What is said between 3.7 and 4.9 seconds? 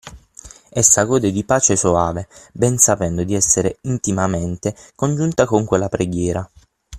intimamente